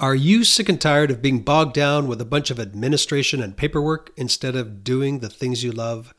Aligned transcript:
Are 0.00 0.14
you 0.14 0.44
sick 0.44 0.70
and 0.70 0.80
tired 0.80 1.10
of 1.10 1.20
being 1.20 1.40
bogged 1.40 1.74
down 1.74 2.08
with 2.08 2.22
a 2.22 2.24
bunch 2.24 2.50
of 2.50 2.58
administration 2.58 3.42
and 3.42 3.54
paperwork 3.54 4.10
instead 4.16 4.56
of 4.56 4.82
doing 4.82 5.18
the 5.18 5.28
things 5.28 5.62
you 5.62 5.72
love? 5.72 6.14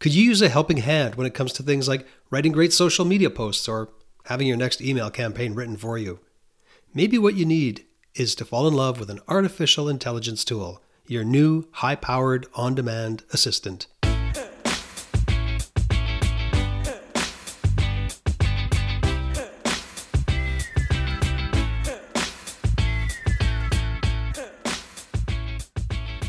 Could 0.00 0.12
you 0.12 0.24
use 0.24 0.42
a 0.42 0.48
helping 0.48 0.78
hand 0.78 1.14
when 1.14 1.24
it 1.24 1.32
comes 1.32 1.52
to 1.52 1.62
things 1.62 1.86
like 1.86 2.04
writing 2.32 2.50
great 2.50 2.72
social 2.72 3.04
media 3.04 3.30
posts 3.30 3.68
or 3.68 3.90
having 4.24 4.48
your 4.48 4.56
next 4.56 4.80
email 4.80 5.08
campaign 5.08 5.54
written 5.54 5.76
for 5.76 5.96
you? 5.96 6.18
Maybe 6.94 7.16
what 7.16 7.36
you 7.36 7.44
need 7.44 7.84
is 8.16 8.34
to 8.34 8.44
fall 8.44 8.66
in 8.66 8.74
love 8.74 8.98
with 8.98 9.08
an 9.08 9.20
artificial 9.28 9.88
intelligence 9.88 10.44
tool, 10.44 10.82
your 11.06 11.22
new 11.22 11.68
high 11.74 11.94
powered 11.94 12.48
on 12.56 12.74
demand 12.74 13.22
assistant. 13.32 13.86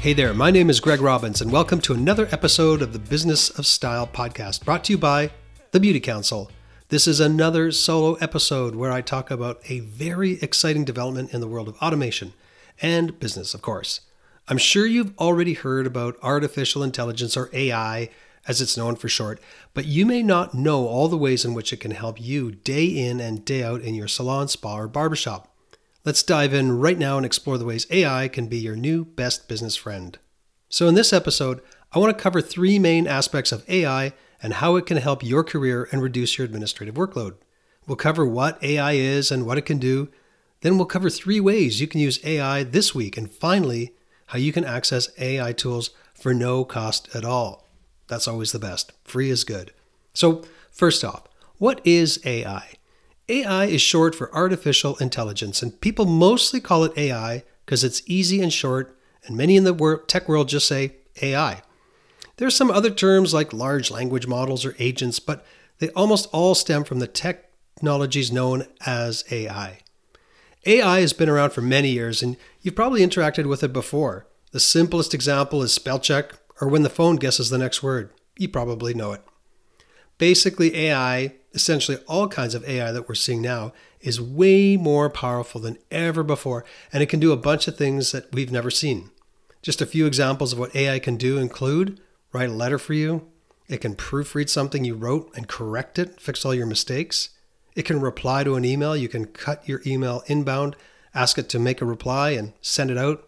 Hey 0.04 0.12
there, 0.12 0.34
my 0.34 0.52
name 0.52 0.70
is 0.70 0.82
Greg 0.82 1.00
Robins, 1.00 1.40
and 1.40 1.50
welcome 1.50 1.80
to 1.80 1.94
another 1.94 2.28
episode 2.30 2.82
of 2.82 2.92
the 2.92 3.00
Business 3.00 3.50
of 3.50 3.66
Style 3.66 4.06
podcast 4.06 4.66
brought 4.66 4.84
to 4.84 4.92
you 4.92 4.98
by 4.98 5.32
the 5.72 5.80
Beauty 5.80 6.02
Council. 6.02 6.52
This 6.90 7.08
is 7.08 7.22
another 7.22 7.72
solo 7.72 8.16
episode 8.16 8.76
where 8.76 8.92
I 8.92 9.00
talk 9.00 9.32
about 9.32 9.62
a 9.70 9.80
very 9.80 10.34
exciting 10.42 10.84
development 10.84 11.34
in 11.34 11.40
the 11.40 11.48
world 11.48 11.70
of 11.70 11.78
automation 11.78 12.34
and 12.82 13.18
business, 13.18 13.54
of 13.54 13.62
course. 13.62 14.02
I'm 14.50 14.58
sure 14.58 14.86
you've 14.86 15.18
already 15.18 15.54
heard 15.54 15.88
about 15.88 16.18
artificial 16.22 16.84
intelligence 16.84 17.38
or 17.38 17.50
AI, 17.54 18.10
as 18.46 18.60
it's 18.60 18.76
known 18.76 18.98
for 18.98 19.08
short, 19.08 19.40
but 19.74 19.86
you 19.86 20.06
may 20.06 20.22
not 20.22 20.54
know 20.54 20.86
all 20.86 21.08
the 21.08 21.16
ways 21.16 21.46
in 21.46 21.54
which 21.54 21.72
it 21.72 21.80
can 21.80 21.92
help 21.92 22.20
you 22.20 22.52
day 22.52 22.84
in 22.88 23.22
and 23.22 23.46
day 23.46 23.64
out 23.64 23.80
in 23.80 23.96
your 23.96 24.10
salon, 24.10 24.50
spa, 24.50 24.80
or 24.80 24.90
barbershop. 24.90 25.53
Let's 26.06 26.22
dive 26.22 26.54
in 26.54 26.80
right 26.80 26.98
now 26.98 27.16
and 27.16 27.26
explore 27.26 27.58
the 27.58 27.64
ways 27.64 27.88
AI 27.90 28.28
can 28.28 28.48
be 28.48 28.58
your 28.58 28.76
new 28.76 29.06
best 29.06 29.48
business 29.48 29.78
friend. 29.78 30.20
So, 30.68 30.90
in 30.90 30.96
this 30.96 31.14
episode, 31.14 31.62
I 31.94 32.00
want 32.00 32.18
to 32.18 32.22
cover 32.22 32.42
three 32.42 32.78
main 32.78 33.08
aspects 33.08 33.54
of 33.54 33.64
AI 33.70 34.12
and 34.42 34.56
how 34.56 34.76
it 34.76 34.86
can 34.86 34.98
help 34.98 35.24
your 35.24 35.46
career 35.46 35.88
and 35.94 36.02
reduce 36.02 36.38
your 36.38 36.44
administrative 36.44 36.96
workload. 36.96 37.36
We'll 37.88 37.96
cover 37.96 38.26
what 38.26 38.62
AI 38.62 38.94
is 38.94 39.32
and 39.32 39.46
what 39.46 39.58
it 39.58 39.62
can 39.62 39.78
do. 39.78 40.10
Then 40.60 40.76
we'll 40.76 40.88
cover 40.88 41.10
three 41.10 41.40
ways 41.40 41.80
you 41.80 41.88
can 41.88 42.02
use 42.02 42.20
AI 42.26 42.64
this 42.64 42.94
week. 42.94 43.16
And 43.16 43.32
finally, 43.32 43.94
how 44.28 44.40
you 44.40 44.52
can 44.52 44.66
access 44.66 45.10
AI 45.18 45.54
tools 45.54 45.92
for 46.14 46.34
no 46.34 46.66
cost 46.66 47.16
at 47.16 47.24
all. 47.24 47.66
That's 48.10 48.28
always 48.28 48.52
the 48.52 48.60
best. 48.60 48.92
Free 49.06 49.30
is 49.30 49.46
good. 49.46 49.72
So, 50.14 50.44
first 50.70 51.06
off, 51.06 51.30
what 51.60 51.80
is 51.86 52.20
AI? 52.26 52.73
AI 53.30 53.66
is 53.66 53.82
short 53.82 54.16
for 54.16 54.34
artificial 54.36 54.98
intelligence, 54.98 55.62
and 55.62 55.80
people 55.80 56.06
mostly 56.06 56.60
call 56.60 56.84
it 56.84 56.98
AI 56.98 57.44
because 57.66 57.84
it's 57.84 58.02
easy 58.06 58.42
and 58.42 58.52
short, 58.52 58.98
and 59.26 59.38
many 59.38 59.56
in 59.56 59.64
the 59.64 60.04
tech 60.08 60.28
world 60.28 60.50
just 60.50 60.68
say 60.68 60.96
AI. 61.22 61.62
There 62.38 62.48
are 62.48 62.52
some 62.52 62.72
other 62.72 62.90
terms 62.90 63.34
like 63.34 63.54
large 63.54 63.90
language 63.92 64.28
models 64.28 64.66
or 64.66 64.76
agents, 64.80 65.20
but 65.20 65.46
they 65.80 65.90
almost 65.90 66.28
all 66.34 66.56
stem 66.56 66.84
from 66.84 67.00
the 67.00 67.08
technologies 67.08 68.32
known 68.32 68.66
as 68.86 69.24
AI. 69.32 69.80
AI 70.66 71.00
has 71.02 71.14
been 71.14 71.30
around 71.30 71.52
for 71.52 71.62
many 71.62 71.90
years, 71.90 72.22
and 72.22 72.36
you've 72.62 72.76
probably 72.76 73.02
interacted 73.02 73.46
with 73.46 73.64
it 73.64 73.74
before. 73.74 74.28
The 74.52 74.60
simplest 74.60 75.14
example 75.14 75.62
is 75.62 75.74
spell 75.74 76.00
check, 76.00 76.34
or 76.60 76.68
when 76.68 76.84
the 76.84 76.90
phone 76.90 77.16
guesses 77.16 77.50
the 77.50 77.58
next 77.58 77.82
word. 77.82 78.12
You 78.38 78.50
probably 78.50 78.94
know 78.94 79.14
it. 79.14 79.22
Basically, 80.18 80.76
AI 80.76 81.36
essentially 81.54 81.98
all 82.08 82.28
kinds 82.28 82.56
of 82.56 82.68
AI 82.68 82.92
that 82.92 83.08
we're 83.08 83.16
seeing 83.16 83.42
now 83.42 83.74
is 84.02 84.20
way 84.20 84.76
more 84.78 85.10
powerful 85.10 85.62
than 85.62 85.78
ever 85.92 86.24
before, 86.24 86.66
and 86.92 87.02
it 87.04 87.10
can 87.10 87.20
do 87.20 87.32
a 87.32 87.38
bunch 87.38 87.68
of 87.68 87.78
things 87.78 88.12
that 88.12 88.32
we've 88.34 88.52
never 88.52 88.72
seen. 88.72 89.12
Just 89.62 89.82
a 89.82 89.86
few 89.86 90.06
examples 90.06 90.52
of 90.52 90.60
what 90.60 90.76
AI 90.76 91.00
can 91.00 91.16
do 91.16 91.38
include 91.38 92.00
write 92.34 92.50
a 92.50 92.54
letter 92.54 92.80
for 92.80 92.94
you, 92.94 93.28
it 93.68 93.82
can 93.82 93.96
proofread 93.96 94.50
something 94.50 94.84
you 94.84 94.96
wrote 94.96 95.32
and 95.36 95.48
correct 95.48 95.98
it, 95.98 96.20
fix 96.20 96.46
all 96.46 96.54
your 96.54 96.66
mistakes. 96.66 97.30
It 97.76 97.84
can 97.84 98.02
reply 98.02 98.44
to 98.44 98.56
an 98.56 98.66
email. 98.66 98.96
You 98.96 99.08
can 99.08 99.26
cut 99.26 99.68
your 99.68 99.82
email 99.86 100.24
inbound, 100.28 100.76
ask 101.16 101.38
it 101.38 101.50
to 101.50 101.60
make 101.60 101.82
a 101.82 101.86
reply, 101.86 102.32
and 102.32 102.54
send 102.62 102.92
it 102.92 102.98
out. 102.98 103.28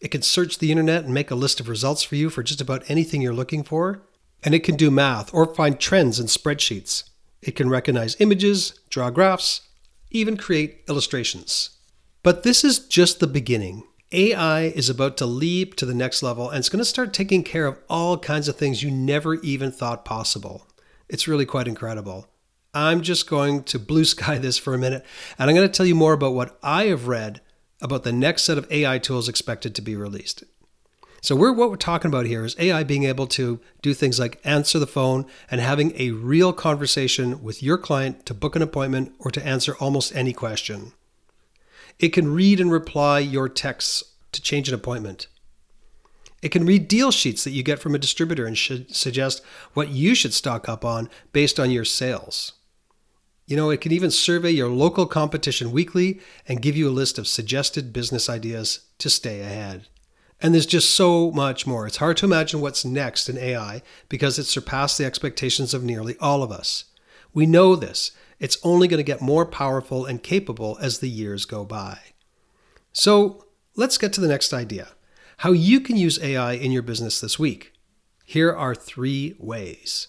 It 0.00 0.10
can 0.10 0.22
search 0.22 0.58
the 0.58 0.70
internet 0.70 1.04
and 1.04 1.14
make 1.14 1.30
a 1.30 1.34
list 1.34 1.60
of 1.60 1.68
results 1.68 2.02
for 2.02 2.16
you 2.16 2.30
for 2.30 2.42
just 2.42 2.60
about 2.60 2.88
anything 2.90 3.22
you're 3.22 3.32
looking 3.32 3.64
for. 3.64 4.02
And 4.42 4.54
it 4.54 4.60
can 4.60 4.76
do 4.76 4.90
math 4.90 5.32
or 5.32 5.54
find 5.54 5.80
trends 5.80 6.20
in 6.20 6.26
spreadsheets. 6.26 7.04
It 7.42 7.56
can 7.56 7.68
recognize 7.68 8.16
images, 8.20 8.78
draw 8.90 9.10
graphs, 9.10 9.62
even 10.10 10.36
create 10.36 10.82
illustrations. 10.88 11.70
But 12.22 12.42
this 12.42 12.64
is 12.64 12.80
just 12.80 13.20
the 13.20 13.26
beginning. 13.26 13.84
AI 14.10 14.62
is 14.62 14.88
about 14.88 15.16
to 15.18 15.26
leap 15.26 15.74
to 15.76 15.86
the 15.86 15.94
next 15.94 16.22
level 16.22 16.48
and 16.48 16.58
it's 16.58 16.70
going 16.70 16.78
to 16.78 16.84
start 16.84 17.12
taking 17.12 17.42
care 17.42 17.66
of 17.66 17.78
all 17.90 18.16
kinds 18.16 18.48
of 18.48 18.56
things 18.56 18.82
you 18.82 18.90
never 18.90 19.34
even 19.36 19.70
thought 19.70 20.04
possible. 20.04 20.66
It's 21.08 21.28
really 21.28 21.44
quite 21.44 21.68
incredible. 21.68 22.26
I'm 22.72 23.02
just 23.02 23.28
going 23.28 23.64
to 23.64 23.78
blue 23.78 24.04
sky 24.06 24.38
this 24.38 24.56
for 24.56 24.74
a 24.74 24.78
minute 24.78 25.04
and 25.38 25.50
I'm 25.50 25.56
going 25.56 25.68
to 25.68 25.72
tell 25.72 25.86
you 25.86 25.94
more 25.94 26.14
about 26.14 26.34
what 26.34 26.58
I 26.62 26.84
have 26.86 27.06
read 27.06 27.42
about 27.82 28.02
the 28.02 28.12
next 28.12 28.42
set 28.42 28.58
of 28.58 28.70
AI 28.72 28.98
tools 28.98 29.28
expected 29.28 29.74
to 29.74 29.82
be 29.82 29.94
released. 29.94 30.42
So 31.20 31.34
we're 31.34 31.52
what 31.52 31.70
we're 31.70 31.76
talking 31.76 32.08
about 32.08 32.26
here 32.26 32.44
is 32.44 32.54
AI 32.58 32.84
being 32.84 33.04
able 33.04 33.26
to 33.28 33.60
do 33.82 33.92
things 33.92 34.20
like 34.20 34.40
answer 34.44 34.78
the 34.78 34.86
phone 34.86 35.26
and 35.50 35.60
having 35.60 35.92
a 35.96 36.12
real 36.12 36.52
conversation 36.52 37.42
with 37.42 37.62
your 37.62 37.76
client 37.76 38.24
to 38.26 38.34
book 38.34 38.54
an 38.54 38.62
appointment 38.62 39.12
or 39.18 39.30
to 39.32 39.44
answer 39.44 39.76
almost 39.80 40.14
any 40.14 40.32
question. 40.32 40.92
It 41.98 42.10
can 42.10 42.32
read 42.32 42.60
and 42.60 42.70
reply 42.70 43.18
your 43.18 43.48
texts 43.48 44.04
to 44.30 44.40
change 44.40 44.68
an 44.68 44.74
appointment. 44.74 45.26
It 46.40 46.50
can 46.50 46.64
read 46.64 46.86
deal 46.86 47.10
sheets 47.10 47.42
that 47.42 47.50
you 47.50 47.64
get 47.64 47.80
from 47.80 47.96
a 47.96 47.98
distributor 47.98 48.46
and 48.46 48.56
should 48.56 48.94
suggest 48.94 49.42
what 49.74 49.88
you 49.88 50.14
should 50.14 50.32
stock 50.32 50.68
up 50.68 50.84
on 50.84 51.10
based 51.32 51.58
on 51.58 51.72
your 51.72 51.84
sales. 51.84 52.52
You 53.46 53.56
know, 53.56 53.70
it 53.70 53.80
can 53.80 53.90
even 53.90 54.12
survey 54.12 54.50
your 54.50 54.68
local 54.68 55.06
competition 55.06 55.72
weekly 55.72 56.20
and 56.46 56.62
give 56.62 56.76
you 56.76 56.88
a 56.88 56.90
list 56.90 57.18
of 57.18 57.26
suggested 57.26 57.92
business 57.92 58.28
ideas 58.28 58.80
to 58.98 59.10
stay 59.10 59.40
ahead. 59.40 59.88
And 60.40 60.54
there's 60.54 60.66
just 60.66 60.94
so 60.94 61.30
much 61.32 61.66
more. 61.66 61.86
It's 61.86 61.96
hard 61.96 62.16
to 62.18 62.26
imagine 62.26 62.60
what's 62.60 62.84
next 62.84 63.28
in 63.28 63.36
AI 63.36 63.82
because 64.08 64.38
it's 64.38 64.50
surpassed 64.50 64.98
the 64.98 65.04
expectations 65.04 65.74
of 65.74 65.82
nearly 65.82 66.16
all 66.20 66.42
of 66.42 66.52
us. 66.52 66.84
We 67.34 67.44
know 67.44 67.74
this. 67.74 68.12
It's 68.38 68.58
only 68.62 68.86
going 68.86 68.98
to 68.98 69.04
get 69.04 69.20
more 69.20 69.44
powerful 69.44 70.06
and 70.06 70.22
capable 70.22 70.78
as 70.80 71.00
the 71.00 71.08
years 71.08 71.44
go 71.44 71.64
by. 71.64 71.98
So 72.92 73.46
let's 73.74 73.98
get 73.98 74.12
to 74.14 74.20
the 74.20 74.28
next 74.28 74.52
idea 74.52 74.88
how 75.38 75.52
you 75.52 75.80
can 75.80 75.96
use 75.96 76.20
AI 76.20 76.54
in 76.54 76.72
your 76.72 76.82
business 76.82 77.20
this 77.20 77.38
week. 77.38 77.72
Here 78.24 78.52
are 78.52 78.74
three 78.74 79.36
ways. 79.38 80.08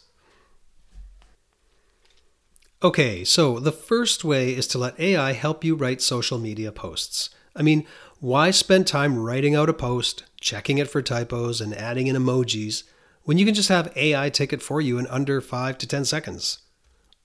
Okay, 2.82 3.24
so 3.24 3.60
the 3.60 3.72
first 3.72 4.24
way 4.24 4.56
is 4.56 4.66
to 4.68 4.78
let 4.78 5.00
AI 5.00 5.34
help 5.34 5.64
you 5.64 5.76
write 5.76 6.02
social 6.02 6.40
media 6.40 6.72
posts. 6.72 7.30
I 7.56 7.62
mean, 7.62 7.86
why 8.20 8.52
spend 8.52 8.88
time 8.88 9.18
writing 9.18 9.56
out 9.56 9.70
a 9.70 9.74
post, 9.74 10.24
checking 10.40 10.78
it 10.78 10.90
for 10.90 11.02
typos, 11.02 11.62
and 11.62 11.74
adding 11.74 12.08
in 12.08 12.16
emojis 12.16 12.84
when 13.24 13.38
you 13.38 13.46
can 13.46 13.54
just 13.54 13.70
have 13.70 13.96
AI 13.96 14.30
take 14.30 14.52
it 14.54 14.62
for 14.62 14.82
you 14.82 14.98
in 14.98 15.08
under 15.08 15.42
5 15.42 15.78
to 15.78 15.88
10 15.88 16.06
seconds? 16.06 16.60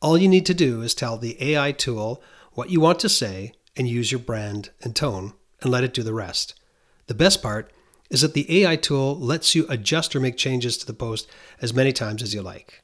All 0.01 0.19
you 0.19 0.29
need 0.29 0.47
to 0.47 0.55
do 0.55 0.83
is 0.83 0.95
tell 0.95 1.17
the 1.17 1.37
AI 1.41 1.73
tool 1.73 2.23
what 2.53 2.71
you 2.71 2.81
want 2.81 3.01
to 3.01 3.09
say 3.09 3.53
and 3.77 3.89
use 3.89 4.13
your 4.13 4.19
brand 4.21 4.71
and 4.83 4.95
tone 4.95 5.33
and 5.61 5.71
let 5.71 5.85
it 5.85 5.95
do 5.95 6.03
the 6.03 6.15
rest. 6.15 6.55
The 7.07 7.15
best 7.15 7.43
part 7.43 7.73
is 8.11 8.21
that 8.21 8.35
the 8.35 8.63
AI 8.63 8.77
tool 8.77 9.19
lets 9.19 9.55
you 9.55 9.67
adjust 9.69 10.15
or 10.15 10.21
make 10.21 10.37
changes 10.37 10.77
to 10.79 10.87
the 10.87 10.93
post 10.93 11.29
as 11.61 11.75
many 11.75 11.93
times 11.93 12.23
as 12.23 12.35
you 12.35 12.43
like. 12.43 12.83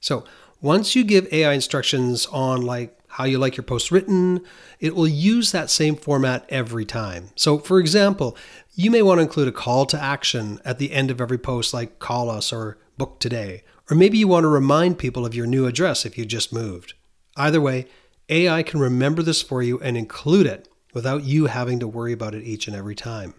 So, 0.00 0.24
once 0.60 0.94
you 0.94 1.04
give 1.04 1.32
AI 1.32 1.52
instructions 1.52 2.26
on 2.26 2.62
like 2.62 2.98
how 3.12 3.24
you 3.24 3.38
like 3.38 3.58
your 3.58 3.64
post 3.64 3.90
written, 3.90 4.40
it 4.80 4.94
will 4.94 5.06
use 5.06 5.52
that 5.52 5.68
same 5.68 5.96
format 5.96 6.46
every 6.48 6.86
time. 6.86 7.28
So, 7.36 7.58
for 7.58 7.78
example, 7.78 8.36
you 8.74 8.90
may 8.90 9.02
want 9.02 9.18
to 9.18 9.22
include 9.22 9.48
a 9.48 9.52
call 9.52 9.84
to 9.86 10.02
action 10.02 10.58
at 10.64 10.78
the 10.78 10.92
end 10.92 11.10
of 11.10 11.20
every 11.20 11.36
post, 11.36 11.74
like 11.74 11.98
call 11.98 12.30
us 12.30 12.54
or 12.54 12.78
book 12.96 13.20
today. 13.20 13.64
Or 13.90 13.96
maybe 13.96 14.16
you 14.16 14.28
want 14.28 14.44
to 14.44 14.48
remind 14.48 14.98
people 14.98 15.26
of 15.26 15.34
your 15.34 15.46
new 15.46 15.66
address 15.66 16.06
if 16.06 16.16
you 16.16 16.24
just 16.24 16.54
moved. 16.54 16.94
Either 17.36 17.60
way, 17.60 17.86
AI 18.30 18.62
can 18.62 18.80
remember 18.80 19.22
this 19.22 19.42
for 19.42 19.62
you 19.62 19.78
and 19.80 19.94
include 19.94 20.46
it 20.46 20.70
without 20.94 21.22
you 21.22 21.46
having 21.46 21.78
to 21.80 21.88
worry 21.88 22.14
about 22.14 22.34
it 22.34 22.44
each 22.44 22.66
and 22.66 22.74
every 22.74 22.94
time. 22.94 23.34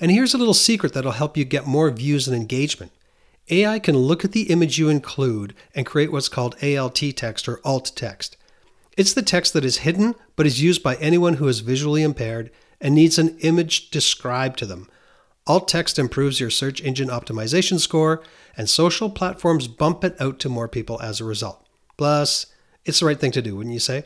And 0.00 0.10
here's 0.10 0.32
a 0.32 0.38
little 0.38 0.54
secret 0.54 0.94
that'll 0.94 1.12
help 1.12 1.36
you 1.36 1.44
get 1.44 1.66
more 1.66 1.90
views 1.90 2.26
and 2.26 2.34
engagement. 2.34 2.92
AI 3.50 3.78
can 3.80 3.98
look 3.98 4.24
at 4.24 4.32
the 4.32 4.44
image 4.44 4.78
you 4.78 4.88
include 4.88 5.54
and 5.74 5.84
create 5.84 6.10
what's 6.10 6.30
called 6.30 6.56
ALT 6.62 7.02
text 7.16 7.46
or 7.50 7.60
alt 7.66 7.92
text. 7.94 8.37
It's 8.98 9.14
the 9.14 9.22
text 9.22 9.52
that 9.52 9.64
is 9.64 9.78
hidden 9.78 10.16
but 10.34 10.44
is 10.44 10.60
used 10.60 10.82
by 10.82 10.96
anyone 10.96 11.34
who 11.34 11.46
is 11.46 11.60
visually 11.60 12.02
impaired 12.02 12.50
and 12.80 12.96
needs 12.96 13.16
an 13.16 13.38
image 13.38 13.90
described 13.90 14.58
to 14.58 14.66
them. 14.66 14.90
Alt 15.46 15.68
text 15.68 16.00
improves 16.00 16.40
your 16.40 16.50
search 16.50 16.82
engine 16.82 17.08
optimization 17.08 17.78
score, 17.78 18.24
and 18.56 18.68
social 18.68 19.08
platforms 19.08 19.68
bump 19.68 20.02
it 20.02 20.20
out 20.20 20.40
to 20.40 20.48
more 20.48 20.66
people 20.66 21.00
as 21.00 21.20
a 21.20 21.24
result. 21.24 21.64
Plus, 21.96 22.46
it's 22.84 22.98
the 22.98 23.06
right 23.06 23.20
thing 23.20 23.30
to 23.30 23.40
do, 23.40 23.54
wouldn't 23.54 23.72
you 23.72 23.78
say? 23.78 24.02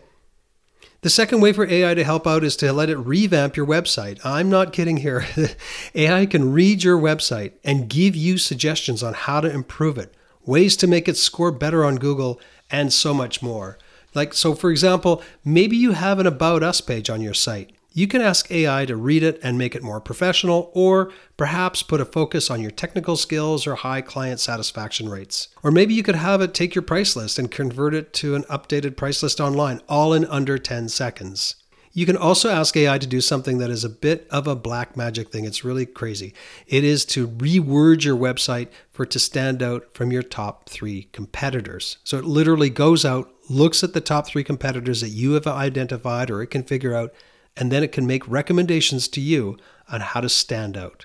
The 1.00 1.10
second 1.10 1.40
way 1.40 1.54
for 1.54 1.66
AI 1.66 1.94
to 1.94 2.04
help 2.04 2.26
out 2.26 2.44
is 2.44 2.54
to 2.56 2.70
let 2.70 2.90
it 2.90 2.98
revamp 2.98 3.56
your 3.56 3.66
website. 3.66 4.20
I'm 4.24 4.50
not 4.50 4.74
kidding 4.74 4.98
here. 4.98 5.24
AI 5.94 6.26
can 6.26 6.52
read 6.52 6.84
your 6.84 6.98
website 6.98 7.52
and 7.64 7.88
give 7.88 8.14
you 8.14 8.36
suggestions 8.36 9.02
on 9.02 9.14
how 9.14 9.40
to 9.40 9.50
improve 9.50 9.96
it, 9.96 10.14
ways 10.44 10.76
to 10.76 10.86
make 10.86 11.08
it 11.08 11.16
score 11.16 11.50
better 11.50 11.82
on 11.82 11.96
Google, 11.96 12.38
and 12.70 12.92
so 12.92 13.14
much 13.14 13.40
more. 13.40 13.78
Like, 14.14 14.34
so 14.34 14.54
for 14.54 14.70
example, 14.70 15.22
maybe 15.44 15.76
you 15.76 15.92
have 15.92 16.18
an 16.18 16.26
About 16.26 16.62
Us 16.62 16.80
page 16.80 17.10
on 17.10 17.20
your 17.20 17.34
site. 17.34 17.72
You 17.94 18.08
can 18.08 18.22
ask 18.22 18.50
AI 18.50 18.86
to 18.86 18.96
read 18.96 19.22
it 19.22 19.38
and 19.42 19.58
make 19.58 19.74
it 19.74 19.82
more 19.82 20.00
professional, 20.00 20.70
or 20.74 21.12
perhaps 21.36 21.82
put 21.82 22.00
a 22.00 22.06
focus 22.06 22.50
on 22.50 22.62
your 22.62 22.70
technical 22.70 23.16
skills 23.16 23.66
or 23.66 23.74
high 23.74 24.00
client 24.00 24.40
satisfaction 24.40 25.10
rates. 25.10 25.48
Or 25.62 25.70
maybe 25.70 25.92
you 25.92 26.02
could 26.02 26.14
have 26.14 26.40
it 26.40 26.54
take 26.54 26.74
your 26.74 26.82
price 26.82 27.16
list 27.16 27.38
and 27.38 27.50
convert 27.50 27.94
it 27.94 28.14
to 28.14 28.34
an 28.34 28.44
updated 28.44 28.96
price 28.96 29.22
list 29.22 29.40
online, 29.40 29.82
all 29.90 30.14
in 30.14 30.24
under 30.24 30.56
10 30.56 30.88
seconds. 30.88 31.56
You 31.94 32.06
can 32.06 32.16
also 32.16 32.48
ask 32.48 32.74
AI 32.74 32.96
to 32.96 33.06
do 33.06 33.20
something 33.20 33.58
that 33.58 33.68
is 33.68 33.84
a 33.84 33.90
bit 33.90 34.26
of 34.30 34.46
a 34.46 34.56
black 34.56 34.96
magic 34.96 35.30
thing. 35.30 35.44
It's 35.44 35.62
really 35.62 35.84
crazy. 35.84 36.32
It 36.66 36.84
is 36.84 37.04
to 37.06 37.28
reword 37.28 38.04
your 38.04 38.16
website 38.16 38.68
for 38.90 39.02
it 39.02 39.10
to 39.10 39.18
stand 39.18 39.62
out 39.62 39.88
from 39.92 40.10
your 40.10 40.22
top 40.22 40.70
three 40.70 41.10
competitors. 41.12 41.98
So 42.04 42.16
it 42.16 42.24
literally 42.24 42.70
goes 42.70 43.04
out, 43.04 43.31
looks 43.48 43.82
at 43.82 43.92
the 43.92 44.00
top 44.00 44.26
three 44.26 44.44
competitors 44.44 45.00
that 45.00 45.08
you 45.08 45.32
have 45.32 45.46
identified 45.46 46.30
or 46.30 46.42
it 46.42 46.48
can 46.48 46.62
figure 46.62 46.94
out 46.94 47.12
and 47.56 47.70
then 47.70 47.82
it 47.82 47.92
can 47.92 48.06
make 48.06 48.26
recommendations 48.28 49.08
to 49.08 49.20
you 49.20 49.58
on 49.90 50.00
how 50.00 50.20
to 50.20 50.28
stand 50.28 50.76
out. 50.76 51.04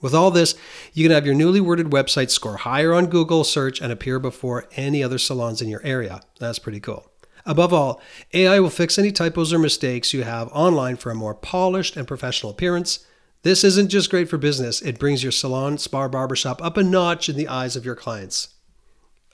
With 0.00 0.14
all 0.14 0.30
this, 0.30 0.54
you 0.92 1.04
can 1.04 1.12
have 1.12 1.26
your 1.26 1.34
newly 1.34 1.60
worded 1.60 1.86
website 1.86 2.30
score 2.30 2.56
higher 2.58 2.92
on 2.92 3.06
Google 3.06 3.44
search 3.44 3.80
and 3.80 3.92
appear 3.92 4.18
before 4.18 4.66
any 4.74 5.02
other 5.02 5.18
salons 5.18 5.62
in 5.62 5.68
your 5.68 5.82
area. 5.84 6.20
That's 6.40 6.58
pretty 6.58 6.80
cool. 6.80 7.08
Above 7.46 7.72
all, 7.72 8.00
AI 8.32 8.60
will 8.60 8.70
fix 8.70 8.98
any 8.98 9.12
typos 9.12 9.52
or 9.52 9.58
mistakes 9.58 10.12
you 10.12 10.24
have 10.24 10.48
online 10.52 10.96
for 10.96 11.10
a 11.10 11.14
more 11.14 11.34
polished 11.34 11.96
and 11.96 12.06
professional 12.06 12.52
appearance. 12.52 13.06
This 13.42 13.64
isn't 13.64 13.88
just 13.88 14.10
great 14.10 14.28
for 14.28 14.38
business, 14.38 14.80
it 14.82 14.98
brings 14.98 15.22
your 15.22 15.32
salon, 15.32 15.78
spa, 15.78 16.06
barbershop 16.06 16.62
up 16.62 16.76
a 16.76 16.84
notch 16.84 17.28
in 17.28 17.36
the 17.36 17.48
eyes 17.48 17.74
of 17.74 17.84
your 17.84 17.96
clients. 17.96 18.48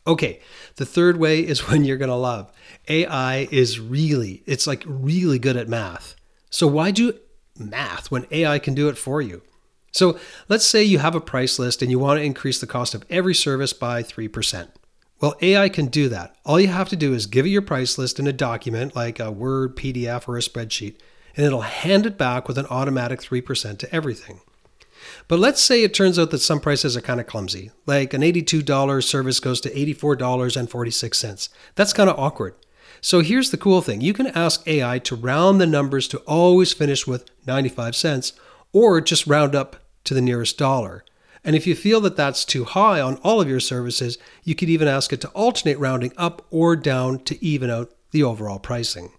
Okay, 0.08 0.40
the 0.76 0.87
third 0.87 1.19
way 1.19 1.40
is 1.40 1.69
when 1.69 1.84
you're 1.84 1.99
going 1.99 2.08
to 2.08 2.16
love. 2.16 2.50
AI 2.88 3.46
is 3.50 3.78
really, 3.78 4.43
it's 4.46 4.66
like 4.66 4.82
really 4.87 5.38
good 5.38 5.56
at 5.56 5.69
math. 5.69 6.16
So 6.50 6.66
why 6.66 6.90
do 6.90 7.12
math 7.56 8.10
when 8.10 8.26
AI 8.31 8.58
can 8.58 8.75
do 8.75 8.88
it 8.88 8.96
for 8.96 9.20
you? 9.20 9.43
So 9.93 10.19
let's 10.49 10.64
say 10.64 10.82
you 10.82 10.99
have 10.99 11.14
a 11.14 11.20
price 11.20 11.58
list 11.58 11.82
and 11.82 11.90
you 11.90 11.99
want 11.99 12.19
to 12.19 12.25
increase 12.25 12.60
the 12.60 12.66
cost 12.66 12.94
of 12.94 13.05
every 13.10 13.34
service 13.34 13.72
by 13.72 14.02
3%. 14.02 14.69
Well, 15.20 15.34
AI 15.43 15.69
can 15.69 15.87
do 15.87 16.08
that. 16.08 16.37
All 16.44 16.61
you 16.61 16.69
have 16.69 16.88
to 16.90 16.96
do 16.96 17.12
is 17.12 17.26
give 17.26 17.44
it 17.44 17.50
your 17.50 17.62
price 17.62 17.99
list 17.99 18.19
in 18.19 18.26
a 18.26 18.32
document 18.32 18.94
like 18.94 19.19
a 19.19 19.32
Word, 19.32 19.76
PDF, 19.76 20.28
or 20.28 20.38
a 20.38 20.40
spreadsheet, 20.40 20.96
and 21.37 21.44
it'll 21.44 21.62
hand 21.62 22.06
it 22.06 22.16
back 22.16 22.46
with 22.46 22.56
an 22.56 22.66
automatic 22.66 23.20
3% 23.20 23.78
to 23.78 23.94
everything. 23.94 24.40
But 25.26 25.38
let's 25.38 25.60
say 25.60 25.82
it 25.82 25.94
turns 25.94 26.18
out 26.18 26.30
that 26.30 26.38
some 26.38 26.60
prices 26.60 26.96
are 26.96 27.00
kind 27.00 27.20
of 27.20 27.26
clumsy, 27.26 27.70
like 27.86 28.14
an 28.14 28.22
$82 28.22 29.04
service 29.04 29.40
goes 29.40 29.60
to 29.62 29.70
$84.46. 29.70 31.48
That's 31.74 31.92
kind 31.92 32.10
of 32.10 32.18
awkward. 32.18 32.54
So 33.00 33.20
here's 33.20 33.50
the 33.50 33.56
cool 33.56 33.80
thing 33.80 34.00
you 34.00 34.12
can 34.12 34.26
ask 34.28 34.66
AI 34.66 34.98
to 35.00 35.16
round 35.16 35.60
the 35.60 35.66
numbers 35.66 36.08
to 36.08 36.18
always 36.18 36.72
finish 36.72 37.06
with 37.06 37.30
95 37.46 37.94
cents 37.94 38.32
or 38.72 39.00
just 39.00 39.26
round 39.26 39.54
up 39.54 39.76
to 40.04 40.14
the 40.14 40.22
nearest 40.22 40.58
dollar. 40.58 41.04
And 41.44 41.54
if 41.54 41.66
you 41.66 41.74
feel 41.74 42.00
that 42.02 42.16
that's 42.16 42.44
too 42.44 42.64
high 42.64 43.00
on 43.00 43.16
all 43.18 43.40
of 43.40 43.48
your 43.48 43.60
services, 43.60 44.18
you 44.42 44.54
could 44.54 44.68
even 44.68 44.88
ask 44.88 45.12
it 45.12 45.20
to 45.22 45.28
alternate 45.28 45.78
rounding 45.78 46.12
up 46.16 46.44
or 46.50 46.76
down 46.76 47.20
to 47.20 47.42
even 47.44 47.70
out 47.70 47.92
the 48.10 48.22
overall 48.22 48.58
pricing. 48.58 49.12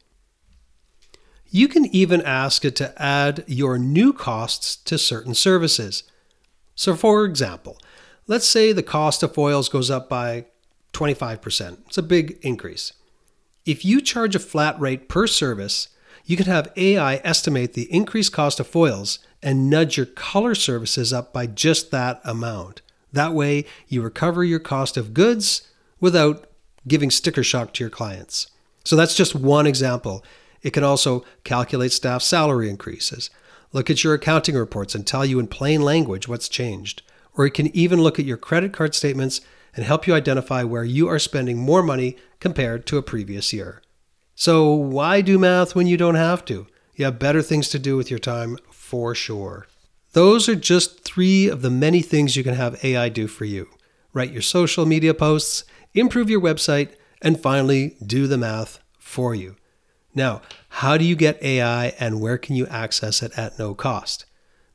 You 1.52 1.68
can 1.68 1.86
even 1.88 2.22
ask 2.22 2.64
it 2.64 2.76
to 2.78 3.02
add 3.02 3.44
your 3.48 3.78
new 3.78 4.14
costs 4.14 4.76
to 4.76 4.98
certain 4.98 5.34
services. 5.34 6.04
So, 6.76 6.96
for 6.96 7.26
example, 7.26 7.78
let's 8.28 8.48
say 8.48 8.72
the 8.72 8.84
cost 8.84 9.24
of 9.24 9.34
foils 9.34 9.70
goes 9.70 9.90
up 9.90 10.10
by 10.10 10.46
25%. 10.94 11.78
It's 11.88 11.98
a 11.98 12.04
big 12.04 12.38
increase. 12.42 12.94
If 13.66 13.84
you 13.84 14.02
charge 14.02 14.36
a 14.36 14.40
flat 14.40 14.80
rate 14.80 15.10
per 15.10 15.28
service, 15.28 15.90
you 16.26 16.38
can 16.38 16.46
have 16.46 16.72
AI 16.76 17.16
estimate 17.24 17.74
the 17.74 17.92
increased 17.92 18.32
cost 18.32 18.60
of 18.60 18.68
foils 18.68 19.20
and 19.42 19.70
nudge 19.70 19.98
your 19.98 20.06
color 20.06 20.54
services 20.54 21.12
up 21.12 21.34
by 21.34 21.48
just 21.48 21.92
that 21.92 22.22
amount. 22.24 22.82
That 23.12 23.34
way, 23.34 23.66
you 23.88 24.02
recover 24.02 24.44
your 24.44 24.60
cost 24.60 24.98
of 24.98 25.14
goods 25.14 25.68
without 26.00 26.46
giving 26.88 27.10
sticker 27.10 27.44
shock 27.44 27.74
to 27.74 27.84
your 27.84 27.90
clients. 27.90 28.48
So 28.84 28.96
that's 28.96 29.16
just 29.16 29.36
one 29.36 29.68
example. 29.68 30.24
It 30.62 30.72
can 30.72 30.84
also 30.84 31.24
calculate 31.44 31.92
staff 31.92 32.22
salary 32.22 32.70
increases, 32.70 33.30
look 33.72 33.90
at 33.90 34.04
your 34.04 34.14
accounting 34.14 34.56
reports 34.56 34.96
and 34.96 35.06
tell 35.06 35.26
you 35.26 35.40
in 35.40 35.48
plain 35.48 35.82
language 35.82 36.28
what's 36.28 36.50
changed. 36.50 37.02
Or 37.38 37.46
it 37.46 37.54
can 37.54 37.76
even 37.76 38.02
look 38.02 38.20
at 38.20 38.26
your 38.26 38.38
credit 38.38 38.74
card 38.74 38.96
statements 38.96 39.42
and 39.76 39.86
help 39.86 40.08
you 40.08 40.14
identify 40.14 40.64
where 40.64 40.84
you 40.84 41.08
are 41.08 41.20
spending 41.20 41.58
more 41.58 41.84
money 41.84 42.18
compared 42.40 42.86
to 42.88 42.98
a 42.98 43.04
previous 43.04 43.54
year. 43.54 43.82
So, 44.36 44.72
why 44.74 45.22
do 45.22 45.38
math 45.38 45.76
when 45.76 45.88
you 45.88 45.98
don't 45.98 46.16
have 46.16 46.44
to? 46.46 46.68
You 46.96 47.06
have 47.06 47.20
better 47.20 47.42
things 47.42 47.70
to 47.70 47.80
do 47.80 47.96
with 47.96 48.10
your 48.10 48.20
time 48.20 48.58
for 48.72 49.14
sure. 49.14 49.68
Those 50.14 50.50
are 50.50 50.56
just 50.56 51.04
three 51.04 51.48
of 51.48 51.62
the 51.62 51.70
many 51.70 52.02
things 52.02 52.36
you 52.36 52.44
can 52.44 52.56
have 52.56 52.84
AI 52.84 53.10
do 53.10 53.28
for 53.28 53.46
you 53.46 53.70
write 54.12 54.32
your 54.32 54.42
social 54.42 54.86
media 54.86 55.14
posts, 55.14 55.64
improve 55.94 56.30
your 56.30 56.42
website, 56.42 56.90
and 57.22 57.40
finally 57.40 57.96
do 58.06 58.26
the 58.28 58.38
math 58.38 58.80
for 58.98 59.36
you. 59.36 59.56
Now, 60.16 60.42
how 60.70 60.98
do 60.98 61.06
you 61.06 61.16
get 61.16 61.42
AI 61.44 61.88
and 62.00 62.22
where 62.22 62.38
can 62.38 62.56
you 62.56 62.68
access 62.68 63.22
it 63.22 63.38
at 63.38 63.60
no 63.60 63.74
cost? 63.74 64.26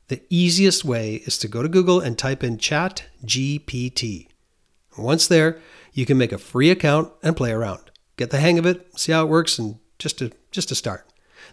The 0.07 0.21
easiest 0.29 0.85
way 0.85 1.15
is 1.25 1.37
to 1.39 1.47
go 1.47 1.63
to 1.63 1.69
Google 1.69 1.99
and 1.99 2.17
type 2.17 2.43
in 2.43 2.57
Chat 2.57 3.03
GPT. 3.25 4.27
Once 4.97 5.27
there, 5.27 5.59
you 5.93 6.05
can 6.05 6.17
make 6.17 6.31
a 6.31 6.37
free 6.37 6.69
account 6.69 7.11
and 7.23 7.35
play 7.35 7.51
around. 7.51 7.91
Get 8.17 8.29
the 8.29 8.39
hang 8.39 8.59
of 8.59 8.65
it, 8.65 8.97
see 8.97 9.11
how 9.11 9.23
it 9.23 9.29
works, 9.29 9.57
and 9.59 9.79
just 9.99 10.19
to 10.19 10.31
just 10.51 10.69
to 10.69 10.75
start. 10.75 11.07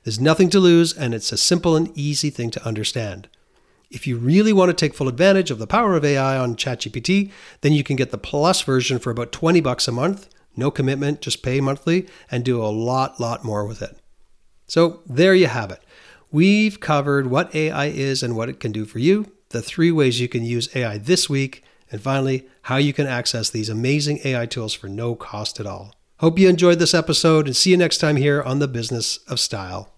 There's 0.05 0.21
nothing 0.21 0.51
to 0.51 0.61
lose, 0.61 0.97
and 0.97 1.15
it's 1.15 1.33
a 1.33 1.37
simple 1.37 1.77
and 1.77 1.97
easy 1.97 2.31
thing 2.31 2.51
to 2.51 2.67
understand. 2.67 3.29
If 3.91 4.07
you 4.07 4.17
really 4.17 4.53
want 4.53 4.71
to 4.71 4.75
take 4.75 4.95
full 4.95 5.09
advantage 5.09 5.51
of 5.51 5.59
the 5.59 5.67
power 5.67 5.95
of 5.97 6.05
AI 6.05 6.39
on 6.39 6.57
ChatGPT, 6.57 7.31
then 7.61 7.73
you 7.73 7.85
can 7.85 7.97
get 7.97 8.11
the 8.11 8.19
plus 8.19 8.63
version 8.63 8.99
for 8.99 9.11
about 9.11 9.33
20 9.33 9.61
bucks 9.61 9.87
a 9.87 9.93
month. 9.93 10.29
No 10.57 10.71
commitment, 10.71 11.21
just 11.21 11.43
pay 11.43 11.61
monthly 11.61 12.07
and 12.31 12.45
do 12.45 12.63
a 12.63 12.67
lot, 12.67 13.21
lot 13.21 13.45
more 13.45 13.67
with 13.67 13.83
it. 13.83 13.97
So 14.67 15.03
there 15.07 15.35
you 15.35 15.47
have 15.47 15.71
it. 15.71 15.83
We've 16.31 16.81
covered 16.81 17.27
what 17.27 17.55
AI 17.55 17.87
is 17.87 18.23
and 18.23 18.37
what 18.37 18.49
it 18.49 18.61
can 18.61 18.73
do 18.73 18.85
for 18.85 18.99
you, 18.99 19.33
the 19.51 19.63
three 19.63 19.93
ways 19.93 20.21
you 20.21 20.29
can 20.29 20.45
use 20.45 20.75
AI 20.75 20.99
this 20.99 21.29
week, 21.29 21.63
and 21.91 22.01
finally, 22.01 22.49
how 22.63 22.77
you 22.77 22.95
can 22.95 23.07
access 23.07 23.51
these 23.51 23.69
amazing 23.69 24.21
AI 24.25 24.47
tools 24.47 24.73
for 24.73 24.89
no 24.89 25.15
cost 25.15 25.61
at 25.61 25.67
all. 25.67 25.95
Hope 26.21 26.39
you 26.39 26.49
enjoyed 26.49 26.79
this 26.79 26.95
episode 26.95 27.47
and 27.47 27.55
see 27.55 27.71
you 27.71 27.77
next 27.77 27.99
time 27.99 28.17
here 28.17 28.43
on 28.43 28.61
the 28.61 28.69
Business 28.69 29.19
of 29.29 29.41
Style. 29.41 29.92